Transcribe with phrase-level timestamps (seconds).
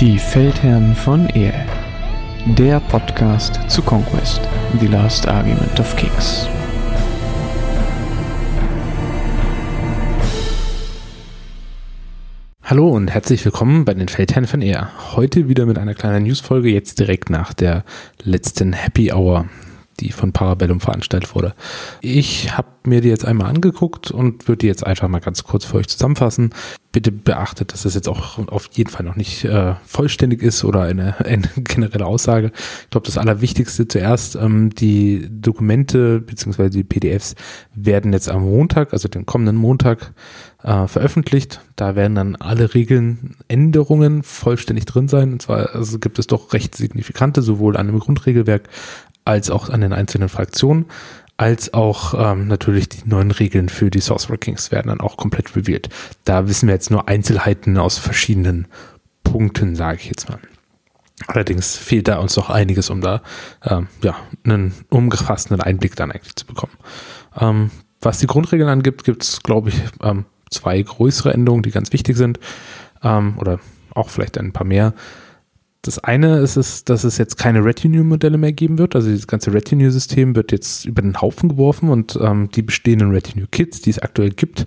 [0.00, 1.66] Die Feldherren von Ehe.
[2.56, 4.40] Der Podcast zu Conquest,
[4.78, 6.48] The Last Argument of Kings.
[12.62, 14.86] Hallo und herzlich willkommen bei den Feldherren von Ehe.
[15.16, 17.82] Heute wieder mit einer kleinen Newsfolge, jetzt direkt nach der
[18.22, 19.46] letzten Happy Hour
[20.00, 21.54] die von Parabellum veranstaltet wurde.
[22.00, 25.64] Ich habe mir die jetzt einmal angeguckt und würde die jetzt einfach mal ganz kurz
[25.64, 26.50] für euch zusammenfassen.
[26.90, 30.82] Bitte beachtet, dass das jetzt auch auf jeden Fall noch nicht äh, vollständig ist oder
[30.82, 32.52] eine, eine generelle Aussage.
[32.84, 36.70] Ich glaube, das Allerwichtigste zuerst, ähm, die Dokumente bzw.
[36.70, 37.34] die PDFs
[37.74, 40.12] werden jetzt am Montag, also den kommenden Montag,
[40.62, 41.60] äh, veröffentlicht.
[41.76, 45.32] Da werden dann alle Regeln, Änderungen vollständig drin sein.
[45.32, 48.68] Und zwar also gibt es doch recht signifikante, sowohl an dem Grundregelwerk
[49.28, 50.86] als auch an den einzelnen Fraktionen,
[51.36, 55.54] als auch ähm, natürlich die neuen Regeln für die Sorcerer Kings werden dann auch komplett
[55.54, 55.88] revealed.
[56.24, 58.66] Da wissen wir jetzt nur Einzelheiten aus verschiedenen
[59.22, 60.38] Punkten, sage ich jetzt mal.
[61.26, 63.22] Allerdings fehlt da uns noch einiges, um da
[63.64, 66.74] ähm, ja, einen umgefassten Einblick dann eigentlich zu bekommen.
[67.38, 67.70] Ähm,
[68.00, 72.16] was die Grundregeln angibt, gibt es, glaube ich, ähm, zwei größere Änderungen, die ganz wichtig
[72.16, 72.40] sind.
[73.02, 73.60] Ähm, oder
[73.94, 74.94] auch vielleicht ein paar mehr.
[75.82, 78.96] Das eine ist es, dass es jetzt keine Retinue-Modelle mehr geben wird.
[78.96, 83.80] Also das ganze Retinue-System wird jetzt über den Haufen geworfen und ähm, die bestehenden Retinue-Kits,
[83.82, 84.66] die es aktuell gibt,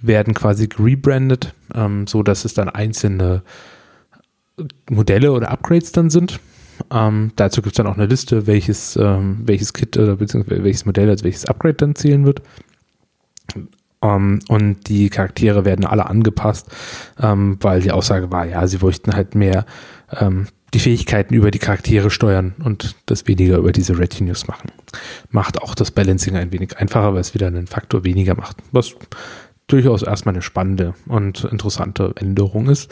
[0.00, 3.42] werden quasi rebrandet, ähm, so dass es dann einzelne
[4.88, 6.40] Modelle oder Upgrades dann sind.
[6.90, 10.86] Ähm, dazu gibt es dann auch eine Liste, welches, ähm, welches Kit oder beziehungsweise welches
[10.86, 12.42] Modell als welches Upgrade dann zählen wird.
[14.00, 16.68] Um, ähm, und die Charaktere werden alle angepasst,
[17.20, 19.64] ähm, weil die Aussage war, ja, sie wollten halt mehr
[20.12, 24.70] ähm, die Fähigkeiten über die Charaktere steuern und das weniger über diese Retinues machen.
[25.30, 28.56] Macht auch das Balancing ein wenig einfacher, weil es wieder einen Faktor weniger macht.
[28.72, 28.94] Was
[29.66, 32.90] durchaus erstmal eine spannende und interessante Änderung ist,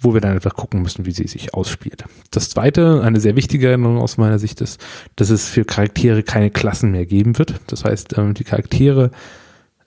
[0.00, 2.04] wo wir dann einfach gucken müssen, wie sie sich ausspielt.
[2.30, 4.80] Das zweite, eine sehr wichtige Änderung aus meiner Sicht ist,
[5.16, 7.60] dass es für Charaktere keine Klassen mehr geben wird.
[7.66, 9.10] Das heißt, ähm, die Charaktere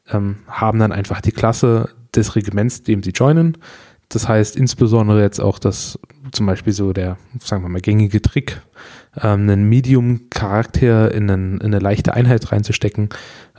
[0.09, 3.58] ähm, haben dann einfach die Klasse des Regiments, dem sie joinen.
[4.12, 5.98] Das heißt insbesondere jetzt auch, dass
[6.34, 8.62] zum Beispiel so der, sagen wir mal, gängige Trick,
[9.18, 13.10] ähm, einen Medium-Charakter in, in, eine leichte Einheit reinzustecken,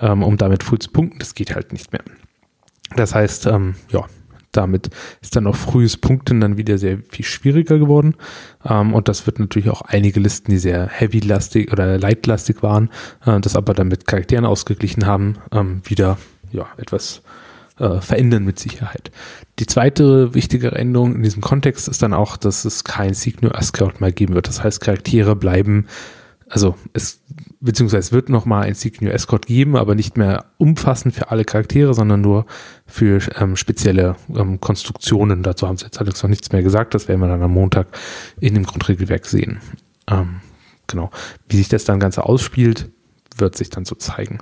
[0.00, 2.02] ähm, um damit full zu punkten, das geht halt nicht mehr.
[2.96, 4.04] Das heißt, ähm, ja,
[4.52, 4.90] damit
[5.22, 8.14] ist dann auch frühes Punkten dann wieder sehr viel schwieriger geworden.
[8.68, 12.90] Ähm, und das wird natürlich auch einige Listen, die sehr heavy-lastig oder light-lastig waren,
[13.24, 16.18] äh, das aber dann mit Charakteren ausgeglichen haben, ähm, wieder
[16.50, 17.22] ja, etwas
[17.82, 19.10] äh, verändern mit Sicherheit.
[19.58, 24.00] Die zweite wichtige Änderung in diesem Kontext ist dann auch, dass es kein Signal Escort
[24.00, 24.48] mehr geben wird.
[24.48, 25.86] Das heißt, Charaktere bleiben,
[26.48, 27.20] also es,
[27.60, 32.20] beziehungsweise wird nochmal ein Signal Escort geben, aber nicht mehr umfassend für alle Charaktere, sondern
[32.20, 32.46] nur
[32.86, 35.42] für ähm, spezielle ähm, Konstruktionen.
[35.42, 36.94] Dazu haben sie jetzt allerdings noch nichts mehr gesagt.
[36.94, 37.88] Das werden wir dann am Montag
[38.38, 39.58] in dem Grundregelwerk sehen.
[40.08, 40.40] Ähm,
[40.86, 41.10] genau.
[41.48, 42.90] Wie sich das dann Ganze ausspielt,
[43.38, 44.38] wird sich dann so zeigen.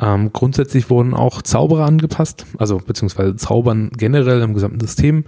[0.00, 5.24] Ähm, grundsätzlich wurden auch Zauberer angepasst, also beziehungsweise Zaubern generell im gesamten System.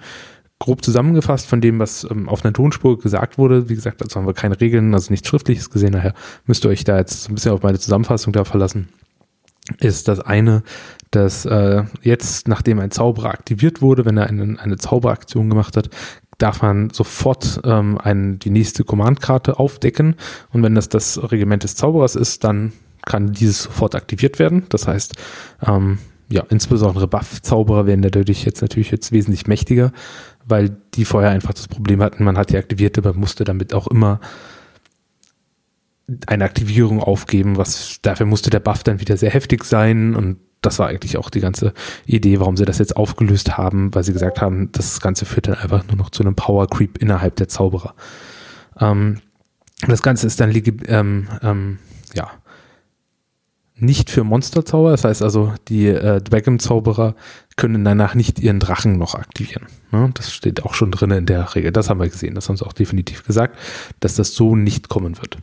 [0.58, 3.68] Grob zusammengefasst von dem, was ähm, auf einer Tonspur gesagt wurde.
[3.68, 5.92] Wie gesagt, dazu haben wir keine Regeln, also nichts Schriftliches gesehen.
[5.92, 6.14] Daher
[6.44, 8.88] müsst ihr euch da jetzt ein bisschen auf meine Zusammenfassung da verlassen.
[9.78, 10.62] Ist das eine,
[11.10, 15.90] dass äh, jetzt, nachdem ein Zauberer aktiviert wurde, wenn er eine, eine Zauberaktion gemacht hat,
[16.38, 20.16] darf man sofort ähm, ein, die nächste Command-Karte aufdecken.
[20.52, 22.72] Und wenn das das Regiment des Zauberers ist, dann
[23.10, 24.66] kann dieses sofort aktiviert werden.
[24.68, 25.14] Das heißt,
[25.66, 25.98] ähm,
[26.30, 29.92] ja, insbesondere Buff-Zauberer werden dadurch jetzt natürlich jetzt wesentlich mächtiger,
[30.44, 33.88] weil die vorher einfach das Problem hatten, man hat die aktivierte, man musste damit auch
[33.88, 34.20] immer
[36.26, 40.78] eine Aktivierung aufgeben, was dafür musste der Buff dann wieder sehr heftig sein und das
[40.78, 41.72] war eigentlich auch die ganze
[42.06, 45.54] Idee, warum sie das jetzt aufgelöst haben, weil sie gesagt haben, das Ganze führt dann
[45.54, 47.94] einfach nur noch zu einem Power Creep innerhalb der Zauberer.
[48.78, 49.20] Ähm,
[49.88, 51.78] das Ganze ist dann ähm, ähm,
[52.14, 52.30] ja
[53.82, 54.90] nicht für Monsterzauber.
[54.90, 57.14] Das heißt also, die äh, Dragon-Zauberer
[57.56, 59.66] können danach nicht ihren Drachen noch aktivieren.
[59.92, 60.10] Ne?
[60.14, 61.72] Das steht auch schon drin in der Regel.
[61.72, 62.34] Das haben wir gesehen.
[62.34, 63.58] Das haben sie auch definitiv gesagt,
[64.00, 65.38] dass das so nicht kommen wird.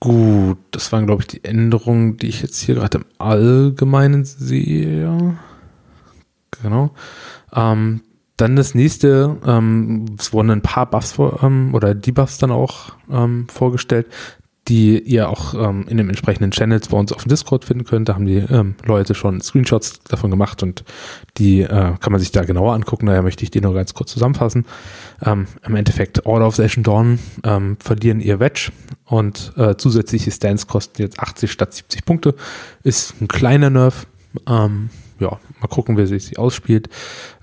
[0.00, 5.36] Gut, das waren, glaube ich, die Änderungen, die ich jetzt hier gerade im Allgemeinen sehe.
[6.62, 6.94] Genau.
[7.54, 8.00] Ähm,
[8.38, 12.92] dann das nächste, ähm, es wurden ein paar Buffs vor, ähm, oder Debuffs dann auch
[13.10, 14.06] ähm, vorgestellt
[14.70, 18.08] die ihr auch ähm, in den entsprechenden Channels bei uns auf dem Discord finden könnt.
[18.08, 20.84] Da haben die ähm, Leute schon Screenshots davon gemacht und
[21.38, 23.06] die äh, kann man sich da genauer angucken.
[23.06, 24.64] Daher möchte ich die nur ganz kurz zusammenfassen.
[25.26, 28.70] Ähm, Im Endeffekt, Order of Session Dawn ähm, verlieren ihr Wedge
[29.06, 32.36] und äh, zusätzliche Stands kosten jetzt 80 statt 70 Punkte.
[32.84, 34.06] Ist ein kleiner Nerf.
[35.20, 36.88] Ja, mal gucken, wer sich sie ausspielt.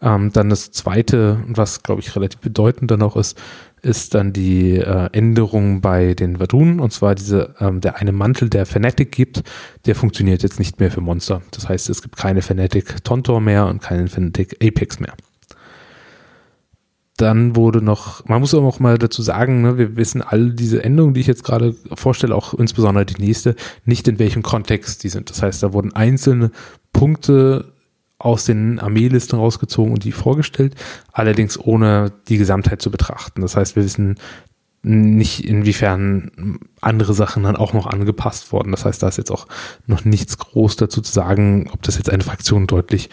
[0.02, 3.40] Ähm, dann das zweite, was glaube ich relativ bedeutend dann auch ist,
[3.84, 8.50] ist dann die äh, Änderung bei den Vadun und zwar diese, ähm, der eine Mantel,
[8.50, 9.44] der Fanatic gibt,
[9.86, 11.42] der funktioniert jetzt nicht mehr für Monster.
[11.52, 15.14] Das heißt, es gibt keine Fanatic Tontor mehr und keinen Fanatic Apex mehr.
[17.18, 21.16] Dann wurde noch, man muss auch mal dazu sagen, ne, wir wissen all diese Änderungen,
[21.16, 25.32] die ich jetzt gerade vorstelle, auch insbesondere die nächste, nicht in welchem Kontext die sind.
[25.32, 26.52] Das heißt, da wurden einzelne
[26.98, 27.74] Punkte
[28.18, 30.74] aus den Armeelisten rausgezogen und die vorgestellt,
[31.12, 33.42] allerdings ohne die Gesamtheit zu betrachten.
[33.42, 34.16] Das heißt, wir wissen
[34.82, 38.72] nicht, inwiefern andere Sachen dann auch noch angepasst wurden.
[38.72, 39.48] Das heißt, da ist jetzt auch
[39.86, 43.12] noch nichts groß dazu zu sagen, ob das jetzt eine Fraktion deutlich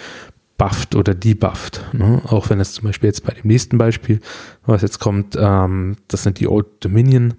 [0.56, 1.84] bufft oder debufft.
[1.92, 2.22] Ne?
[2.25, 4.20] Auch wenn es zum Beispiel jetzt bei dem nächsten Beispiel,
[4.64, 7.34] was jetzt kommt, ähm, das sind die Old Dominion,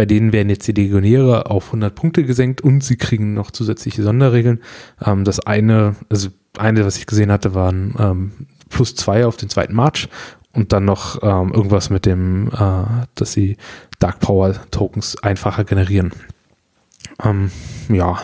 [0.00, 4.02] bei denen werden jetzt die Legionäre auf 100 Punkte gesenkt und sie kriegen noch zusätzliche
[4.02, 4.62] Sonderregeln.
[5.04, 8.32] Ähm, das eine, also eine, was ich gesehen hatte, waren ähm,
[8.70, 10.08] plus zwei auf den zweiten March
[10.54, 13.58] und dann noch ähm, irgendwas mit dem, äh, dass sie
[13.98, 16.12] Dark Power Tokens einfacher generieren.
[17.22, 17.50] Ähm,
[17.90, 18.20] ja,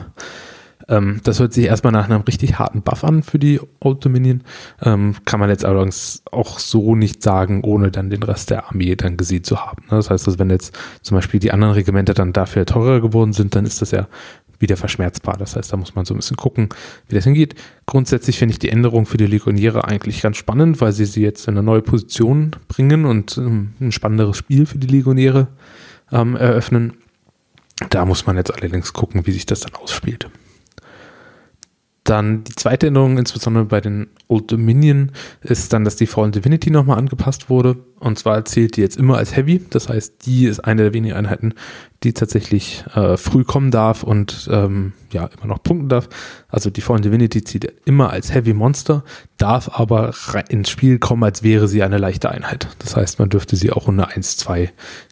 [0.89, 4.43] ähm, das hört sich erstmal nach einem richtig harten Buff an für die Old Dominion.
[4.83, 8.95] Ähm, kann man jetzt allerdings auch so nicht sagen, ohne dann den Rest der Armee
[8.95, 9.83] dann gesehen zu haben.
[9.91, 9.97] Ne?
[9.97, 13.57] Das heißt, dass wenn jetzt zum Beispiel die anderen Regimente dann dafür teurer geworden sind,
[13.57, 14.07] dann ist das ja
[14.59, 15.37] wieder verschmerzbar.
[15.37, 16.69] Das heißt, da muss man so ein bisschen gucken,
[17.09, 17.57] wie das hingeht.
[17.85, 21.49] Grundsätzlich finde ich die Änderung für die Legionäre eigentlich ganz spannend, weil sie sie jetzt
[21.49, 25.49] in eine neue Position bringen und ähm, ein spannenderes Spiel für die Legionäre
[26.13, 26.95] ähm, eröffnen.
[27.91, 30.31] Da muss man jetzt allerdings gucken, wie sich das dann ausspielt.
[32.07, 35.11] Dann die zweite Änderung, insbesondere bei den Old Dominion,
[35.43, 37.79] ist dann, dass die Fallen Divinity nochmal angepasst wurde.
[37.99, 39.61] Und zwar zählt die jetzt immer als Heavy.
[39.71, 41.55] Das heißt, die ist eine der wenigen Einheiten,
[42.05, 46.09] die tatsächlich äh, früh kommen darf und ähm, ja immer noch punkten darf.
[46.49, 49.03] Also die Fallen Divinity zählt immer als Heavy Monster,
[49.37, 50.15] darf aber
[50.49, 52.69] ins Spiel kommen, als wäre sie eine leichte Einheit.
[52.79, 54.69] Das heißt, man dürfte sie auch unter 1-2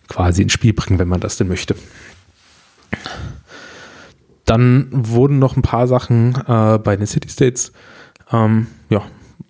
[0.07, 1.75] quasi ins Spiel bringen, wenn man das denn möchte.
[4.45, 7.73] Dann wurden noch ein paar Sachen äh, bei den City States
[8.31, 9.03] ähm, ja,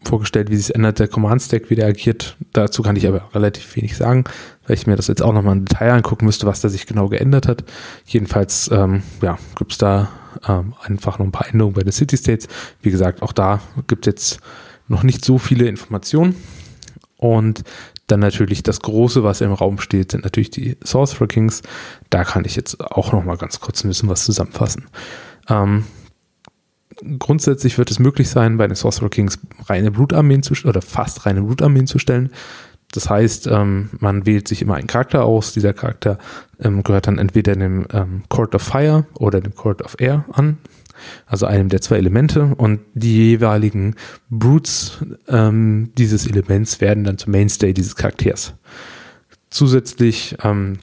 [0.04, 2.36] vorgestellt, wie sich ändert, der Command-Stack, wie der agiert.
[2.52, 4.24] Dazu kann ich aber relativ wenig sagen,
[4.66, 7.08] weil ich mir das jetzt auch nochmal im Detail angucken müsste, was da sich genau
[7.08, 7.64] geändert hat.
[8.06, 10.10] Jedenfalls ähm, ja, gibt es da
[10.46, 12.48] ähm, einfach noch ein paar Änderungen bei den City States.
[12.82, 14.40] Wie gesagt, auch da gibt es jetzt
[14.88, 16.36] noch nicht so viele Informationen.
[17.16, 17.62] Und
[18.06, 21.62] dann natürlich das Große, was im Raum steht, sind natürlich die Sorcerer Kings.
[22.10, 24.86] Da kann ich jetzt auch noch mal ganz kurz ein bisschen was zusammenfassen.
[25.48, 25.84] Ähm,
[27.18, 31.42] grundsätzlich wird es möglich sein, bei den Sorcerer Kings reine Blutarmeen zu oder fast reine
[31.42, 32.30] Blutarmeen zu stellen.
[32.92, 35.52] Das heißt, ähm, man wählt sich immer einen Charakter aus.
[35.52, 36.18] Dieser Charakter
[36.60, 40.58] ähm, gehört dann entweder dem ähm, Court of Fire oder dem Court of Air an
[41.26, 43.96] also einem der zwei Elemente und die jeweiligen
[44.30, 44.98] Brutes
[45.28, 48.54] ähm, dieses Elements werden dann zum Mainstay dieses Charakters.
[49.50, 50.78] Zusätzlich, ähm,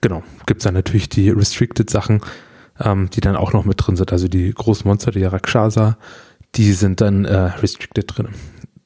[0.00, 2.20] genau, gibt es dann natürlich die Restricted Sachen,
[2.80, 5.98] ähm, die dann auch noch mit drin sind, also die großen Monster, die Rakshasa,
[6.54, 8.28] die sind dann äh, Restricted drin.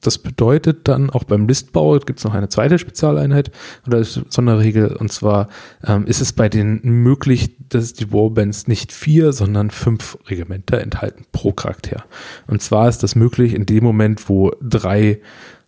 [0.01, 3.51] Das bedeutet dann auch beim Listbau gibt es noch eine zweite Spezialeinheit
[3.85, 5.47] oder Sonderregel und zwar
[5.85, 11.25] ähm, ist es bei denen möglich, dass die Warbands nicht vier, sondern fünf Regimenter enthalten
[11.31, 12.03] pro Charakter.
[12.47, 15.21] Und zwar ist das möglich in dem Moment, wo drei,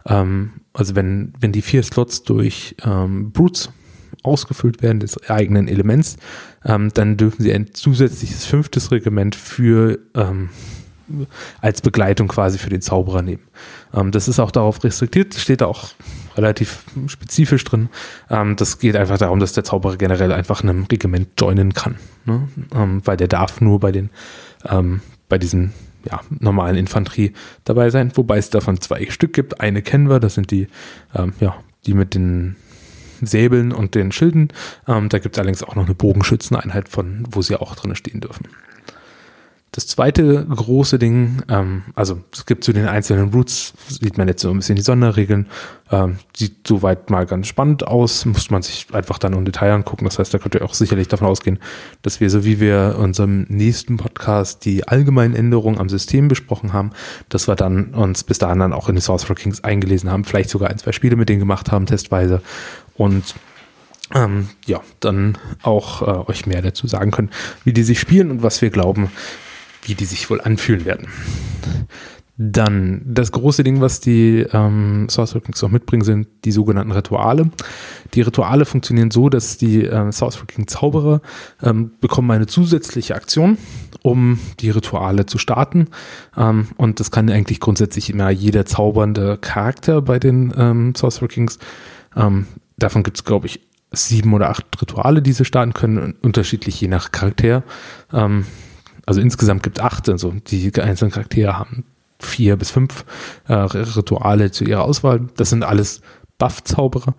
[0.05, 3.69] ähm, also wenn, wenn die vier Slots durch ähm, Brutes
[4.23, 6.17] ausgefüllt werden des eigenen Elements,
[6.65, 10.49] ähm, dann dürfen sie ein zusätzliches fünftes Regiment für ähm,
[11.61, 13.43] als Begleitung quasi für den Zauberer nehmen.
[13.93, 15.89] Ähm, das ist auch darauf restriktiert, steht auch
[16.35, 17.89] relativ spezifisch drin.
[18.29, 22.47] Ähm, das geht einfach darum, dass der Zauberer generell einfach einem Regiment joinen kann, ne?
[22.75, 24.09] ähm, weil der darf nur bei den
[24.69, 25.73] ähm, bei diesen
[26.09, 29.61] ja, normalen Infanterie dabei sein, wobei es davon zwei Stück gibt.
[29.61, 30.67] Eine kennen wir, das sind die,
[31.15, 31.55] ähm, ja,
[31.85, 32.55] die mit den
[33.21, 34.49] Säbeln und den Schilden.
[34.87, 38.21] Ähm, da gibt es allerdings auch noch eine Bogenschützeneinheit von, wo sie auch drin stehen
[38.21, 38.47] dürfen.
[39.75, 44.43] Das zweite große Ding, ähm, also es gibt zu den einzelnen Roots, sieht man jetzt
[44.43, 45.47] so ein bisschen die Sonderregeln,
[45.91, 50.05] ähm, sieht soweit mal ganz spannend aus, muss man sich einfach dann im Detail angucken.
[50.05, 51.57] Das heißt, da könnt ihr auch sicherlich davon ausgehen,
[52.03, 56.91] dass wir, so wie wir unserem nächsten Podcast die allgemeinen Änderungen am System besprochen haben,
[57.29, 60.23] dass wir dann uns bis dahin dann auch in die Source for Kings eingelesen haben,
[60.23, 62.43] vielleicht sogar ein, zwei Spiele mit denen gemacht haben, testweise.
[62.95, 63.33] Und
[64.13, 67.31] ähm, ja, dann auch äh, euch mehr dazu sagen können,
[67.63, 69.09] wie die sich spielen und was wir glauben,
[69.83, 71.07] wie die sich wohl anfühlen werden.
[72.35, 77.51] Dann das große Ding, was die ähm, Source Workings auch mitbringen, sind die sogenannten Rituale.
[78.15, 81.21] Die Rituale funktionieren so, dass die ähm, Source Working Zauberer
[81.61, 83.59] ähm, bekommen eine zusätzliche Aktion,
[84.01, 85.89] um die Rituale zu starten.
[86.35, 91.59] Ähm, und das kann eigentlich grundsätzlich immer jeder zaubernde Charakter bei den ähm, Source Workings.
[92.15, 92.47] Ähm,
[92.77, 93.59] davon gibt es, glaube ich,
[93.91, 97.61] sieben oder acht Rituale, die sie starten können, unterschiedlich je nach Charakter.
[98.11, 98.45] Ähm,
[99.05, 101.85] also insgesamt gibt es acht, also die einzelnen Charaktere haben
[102.19, 103.05] vier bis fünf
[103.47, 105.27] äh, Rituale zu ihrer Auswahl.
[105.35, 106.01] Das sind alles
[106.37, 107.15] Buff-Zauberer,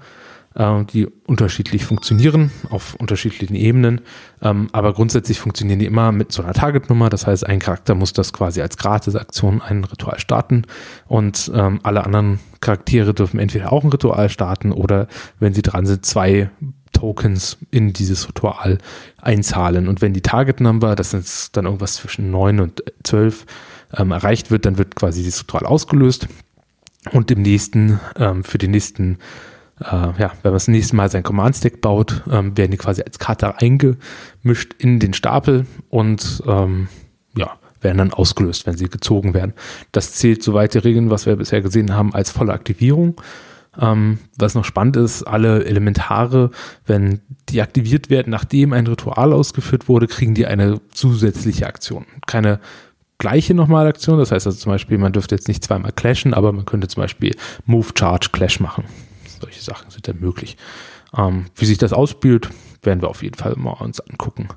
[0.55, 4.01] äh, die unterschiedlich funktionieren auf unterschiedlichen Ebenen.
[4.41, 7.11] Ähm, aber grundsätzlich funktionieren die immer mit so einer Target-Nummer.
[7.11, 10.63] Das heißt, ein Charakter muss das quasi als Gratis-Aktion ein Ritual starten
[11.07, 15.07] und ähm, alle anderen Charaktere dürfen entweder auch ein Ritual starten oder,
[15.39, 16.51] wenn sie dran sind, zwei
[16.95, 18.79] Tokens in dieses Ritual
[19.21, 19.89] einzahlen.
[19.89, 23.45] Und wenn die Target Number, das ist dann irgendwas zwischen 9 und 12,
[23.97, 26.29] ähm, erreicht wird, dann wird quasi dieses Ritual ausgelöst.
[27.13, 29.19] Und im nächsten, ähm, für den nächsten,
[29.81, 33.19] äh, ja, wenn man das nächste Mal sein Command-Stack baut, ähm, werden die quasi als
[33.19, 36.89] Karte eingemischt in den Stapel und ähm,
[37.37, 39.53] ja, werden dann ausgelöst, wenn sie gezogen werden.
[39.93, 43.21] Das zählt, soweit die Regeln, was wir bisher gesehen haben, als volle Aktivierung.
[43.81, 46.51] Ähm, was noch spannend ist, alle Elementare,
[46.87, 52.07] wenn die aktiviert werden, nachdem ein Ritual ausgeführt wurde, kriegen die eine zusätzliche Aktion.
[52.27, 52.61] Keine
[53.19, 54.19] gleiche nochmal Aktion.
[54.19, 57.03] Das heißt also zum Beispiel, man dürfte jetzt nicht zweimal clashen, aber man könnte zum
[57.03, 58.85] Beispiel Move, Charge, Clash machen.
[59.41, 60.57] Solche Sachen sind dann möglich.
[61.17, 62.51] Ähm, wie sich das ausspielt,
[62.83, 64.49] werden wir auf jeden Fall mal uns angucken.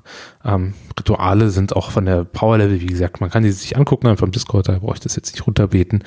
[0.44, 4.06] Ähm, Rituale sind auch von der Power Level, wie gesagt, man kann die sich angucken,
[4.06, 6.04] einfach im Discord, da brauche ich das jetzt nicht runterbeten,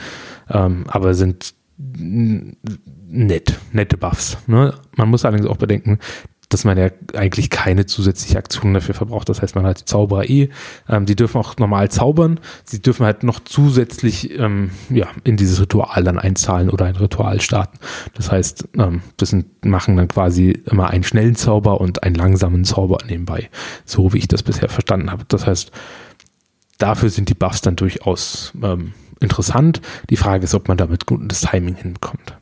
[0.49, 1.53] ähm, aber sind
[1.97, 4.37] nett, nette Buffs.
[4.47, 4.73] Ne?
[4.95, 5.99] Man muss allerdings auch bedenken,
[6.53, 9.29] dass man ja eigentlich keine zusätzliche Aktion dafür verbraucht.
[9.29, 10.49] Das heißt, man hat die Zauberer eh,
[10.89, 15.61] ähm, die dürfen auch normal zaubern, sie dürfen halt noch zusätzlich ähm, ja, in dieses
[15.61, 17.79] Ritual dann einzahlen oder ein Ritual starten.
[18.15, 22.65] Das heißt, ähm, das sind, machen dann quasi immer einen schnellen Zauber und einen langsamen
[22.65, 23.49] Zauber nebenbei,
[23.85, 25.23] so wie ich das bisher verstanden habe.
[25.29, 25.71] Das heißt,
[26.77, 29.81] dafür sind die Buffs dann durchaus ähm, interessant.
[30.09, 32.37] Die Frage ist, ob man damit gutes Timing hinbekommt.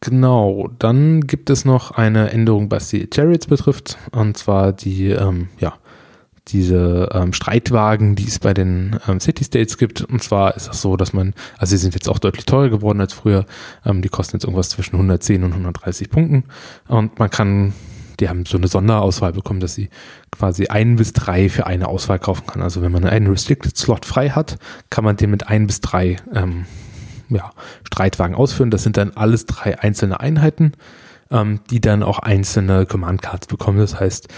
[0.00, 5.48] Genau, dann gibt es noch eine Änderung, was die Chariots betrifft, und zwar die, ähm,
[5.58, 5.74] ja,
[6.48, 10.02] diese ähm, Streitwagen, die es bei den ähm, City States gibt.
[10.02, 13.00] Und zwar ist das so, dass man, also sie sind jetzt auch deutlich teurer geworden
[13.00, 13.44] als früher.
[13.84, 16.44] Ähm, die kosten jetzt irgendwas zwischen 110 und 130 Punkten.
[16.86, 17.74] Und man kann,
[18.20, 19.88] die haben so eine Sonderauswahl bekommen, dass sie
[20.30, 22.62] quasi ein bis drei für eine Auswahl kaufen kann.
[22.62, 24.58] Also wenn man einen Restricted Slot frei hat,
[24.90, 26.66] kann man den mit ein bis drei ähm,
[27.28, 27.50] ja,
[27.84, 28.70] Streitwagen ausführen.
[28.70, 30.72] Das sind dann alles drei einzelne Einheiten,
[31.30, 33.78] ähm, die dann auch einzelne Command Cards bekommen.
[33.78, 34.28] Das heißt,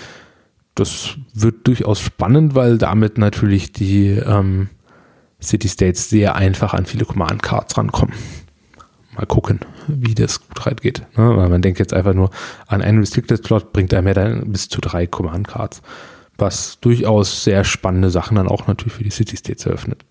[0.74, 4.68] das wird durchaus spannend, weil damit natürlich die ähm,
[5.42, 8.14] City States sehr einfach an viele Command Cards rankommen.
[9.16, 9.60] Mal gucken,
[9.98, 11.00] wie das gut reingeht.
[11.16, 11.36] Ne?
[11.36, 12.30] Weil man denkt jetzt einfach nur
[12.66, 15.82] an einen Restricted Slot, bringt er mehr dann bis zu drei Command Cards.
[16.38, 20.04] Was durchaus sehr spannende Sachen dann auch natürlich für die City States eröffnet.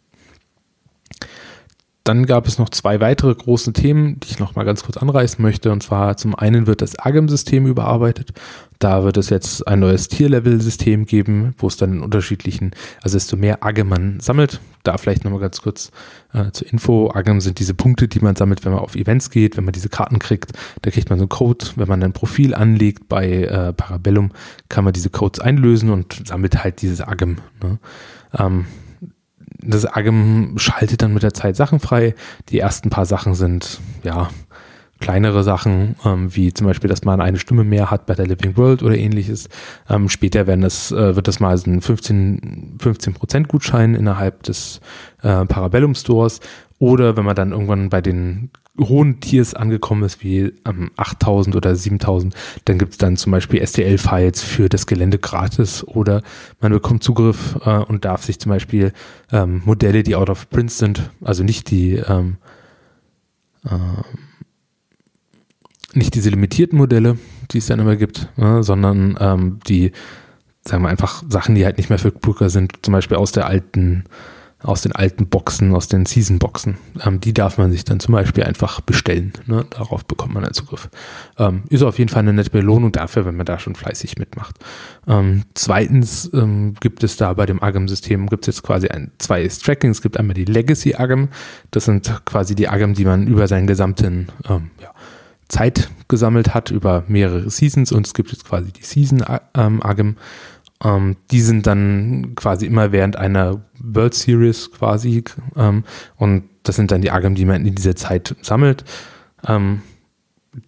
[2.10, 5.40] Dann gab es noch zwei weitere große Themen, die ich noch mal ganz kurz anreißen
[5.44, 5.72] möchte.
[5.72, 8.32] Und zwar zum einen wird das AGEM-System überarbeitet.
[8.80, 12.72] Da wird es jetzt ein neues Tier-Level-System geben, wo es dann in unterschiedlichen,
[13.04, 14.60] also desto mehr AGEM man sammelt.
[14.82, 15.92] Da vielleicht noch mal ganz kurz
[16.34, 17.12] äh, zur Info.
[17.14, 19.90] AGEM sind diese Punkte, die man sammelt, wenn man auf Events geht, wenn man diese
[19.90, 20.54] Karten kriegt.
[20.82, 21.64] Da kriegt man so einen Code.
[21.76, 24.32] Wenn man ein Profil anlegt bei äh, Parabellum,
[24.68, 27.38] kann man diese Codes einlösen und sammelt halt dieses AGEM.
[27.62, 27.78] Ne?
[28.36, 28.66] Ähm,
[29.62, 32.16] das Agem schaltet dann mit der Zeit Sachen frei.
[32.50, 34.30] Die ersten paar Sachen sind, ja,
[35.00, 38.58] kleinere Sachen, ähm, wie zum Beispiel, dass man eine Stimme mehr hat bei der Living
[38.58, 39.50] World oder ähnliches.
[39.90, 44.82] Ähm, später werden das, äh, wird das mal so ein 15, 15% Gutschein innerhalb des
[45.22, 46.40] äh, Parabellum Stores.
[46.80, 51.76] Oder wenn man dann irgendwann bei den hohen Tiers angekommen ist, wie ähm, 8000 oder
[51.76, 52.34] 7000,
[52.66, 56.22] dann gibt es dann zum Beispiel STL-Files für das Gelände gratis oder
[56.62, 58.94] man bekommt Zugriff äh, und darf sich zum Beispiel
[59.32, 62.38] ähm, Modelle, die out of print sind, also nicht die ähm,
[63.66, 63.70] äh,
[66.00, 67.18] nicht diese limitierten Modelle,
[67.52, 69.92] die es dann immer gibt, äh, sondern ähm, die,
[70.66, 74.06] sagen wir einfach Sachen, die halt nicht mehr verfügbar sind, zum Beispiel aus der alten
[74.62, 76.78] aus den alten Boxen, aus den Season-Boxen.
[77.06, 79.32] Ähm, die darf man sich dann zum Beispiel einfach bestellen.
[79.46, 79.66] Ne?
[79.70, 80.90] Darauf bekommt man einen Zugriff.
[81.38, 84.58] Ähm, ist auf jeden Fall eine nette Belohnung dafür, wenn man da schon fleißig mitmacht.
[85.08, 89.48] Ähm, zweitens ähm, gibt es da bei dem Agam-System gibt es jetzt quasi ein, zwei
[89.48, 89.98] Trackings.
[89.98, 91.30] Es gibt einmal die Legacy Agam.
[91.72, 94.92] Das sind quasi die Agam, die man über seinen gesamten ähm, ja,
[95.50, 97.92] Zeit gesammelt hat, über mehrere Seasons.
[97.92, 100.16] Und es gibt jetzt quasi die Season Agam.
[100.84, 105.24] Ähm, die sind dann quasi immer während einer World Series quasi.
[105.58, 105.84] Ähm,
[106.16, 108.86] und das sind dann die Agam, die man in dieser Zeit sammelt.
[109.46, 109.82] Ähm,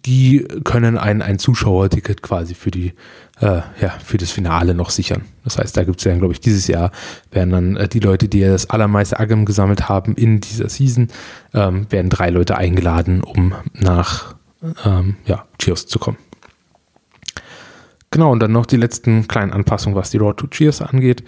[0.04, 2.92] die können ein, ein Zuschauerticket quasi für die
[3.40, 5.22] äh, ja, für das Finale noch sichern.
[5.42, 6.92] Das heißt, da gibt es ja, glaube ich, dieses Jahr
[7.30, 11.08] werden dann äh, die Leute, die ja das allermeiste Agam gesammelt haben in dieser Season,
[11.52, 14.36] ähm, werden drei Leute eingeladen, um nach
[14.84, 16.18] ähm, ja, Cheers zu kommen.
[18.10, 21.24] Genau, und dann noch die letzten kleinen Anpassungen, was die Road to Cheers angeht.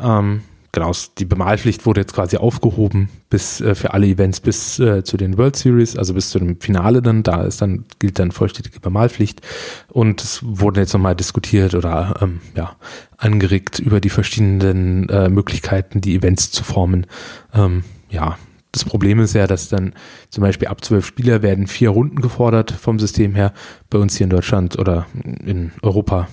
[0.00, 5.02] Ähm, genau, die Bemalpflicht wurde jetzt quasi aufgehoben bis äh, für alle Events bis äh,
[5.02, 7.24] zu den World Series, also bis zu dem Finale dann.
[7.24, 9.42] Da ist dann gilt dann vollständige Bemalpflicht
[9.88, 12.76] und es wurde jetzt nochmal diskutiert oder ähm, ja
[13.16, 17.06] angeregt über die verschiedenen äh, Möglichkeiten, die Events zu formen.
[17.52, 18.38] Ähm, ja,
[18.72, 19.94] das Problem ist ja, dass dann
[20.30, 23.52] zum Beispiel ab zwölf Spieler werden vier Runden gefordert vom System her.
[23.90, 25.06] Bei uns hier in Deutschland oder
[25.44, 26.28] in Europa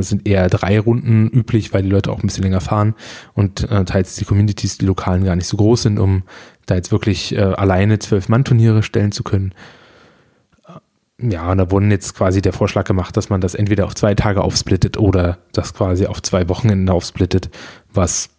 [0.00, 2.94] sind eher drei Runden üblich, weil die Leute auch ein bisschen länger fahren
[3.34, 6.22] und äh, teils die Communities, die lokalen gar nicht so groß sind, um
[6.64, 9.52] da jetzt wirklich äh, alleine zwölf Mann-Turniere stellen zu können.
[11.20, 14.14] Ja, und da wurden jetzt quasi der Vorschlag gemacht, dass man das entweder auf zwei
[14.14, 17.50] Tage aufsplittet oder das quasi auf zwei Wochenenden aufsplittet,
[17.92, 18.30] was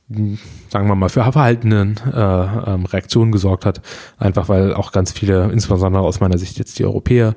[0.70, 3.82] sagen wir mal, für verhaltenen äh, ähm, Reaktionen gesorgt hat.
[4.18, 7.36] Einfach weil auch ganz viele, insbesondere aus meiner Sicht jetzt die Europäer,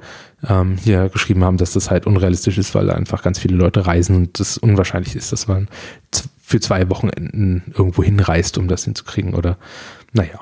[0.48, 4.16] ähm, hier geschrieben haben, dass das halt unrealistisch ist, weil einfach ganz viele Leute reisen
[4.16, 5.68] und es unwahrscheinlich ist, dass man
[6.40, 9.34] für zwei Wochenenden irgendwo hinreist, um das hinzukriegen.
[9.34, 9.58] Oder
[10.12, 10.40] naja.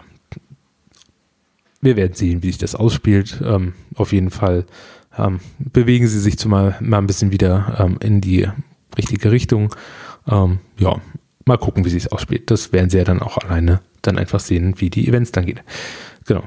[1.80, 3.40] Wir werden sehen, wie sich das ausspielt.
[3.44, 4.66] Ähm, auf jeden Fall
[5.18, 8.46] ähm, bewegen sie sich zumal mal ein bisschen wieder ähm, in die
[8.96, 9.74] richtige Richtung.
[10.28, 11.00] Ähm, ja,
[11.46, 12.50] mal gucken, wie sich es ausspielt.
[12.50, 15.60] Das werden sie ja dann auch alleine dann einfach sehen, wie die Events dann gehen.
[16.26, 16.44] Genau.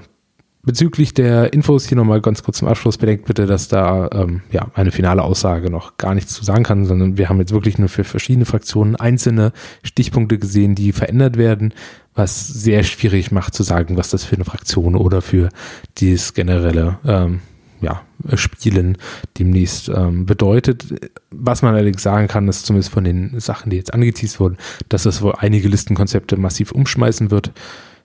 [0.66, 2.98] Bezüglich der Infos hier nochmal ganz kurz zum Abschluss.
[2.98, 6.86] Bedenkt bitte, dass da ähm, ja eine finale Aussage noch gar nichts zu sagen kann,
[6.86, 9.52] sondern wir haben jetzt wirklich nur für verschiedene Fraktionen einzelne
[9.84, 11.74] Stichpunkte gesehen, die verändert werden,
[12.16, 15.50] was sehr schwierig macht zu sagen, was das für eine Fraktion oder für
[15.98, 17.42] dieses generelle ähm,
[17.84, 18.02] ja,
[18.36, 18.98] Spielen
[19.38, 20.86] demnächst ähm, bedeutet.
[21.32, 24.58] Was man allerdings sagen kann, ist zumindest von den Sachen, die jetzt angeteased wurden,
[24.90, 27.52] dass das wohl einige Listenkonzepte massiv umschmeißen wird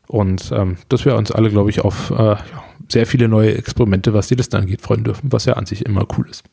[0.09, 2.41] und ähm, dass wir uns alle, glaube ich, auf äh, ja,
[2.89, 6.07] sehr viele neue Experimente, was die Liste angeht, freuen dürfen, was ja an sich immer
[6.17, 6.45] cool ist.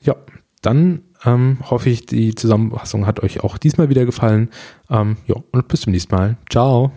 [0.00, 0.16] Ja,
[0.60, 4.50] dann ähm, hoffe ich, die Zusammenfassung hat euch auch diesmal wieder gefallen.
[4.90, 6.36] Ähm, ja, und bis zum nächsten Mal.
[6.50, 6.92] Ciao.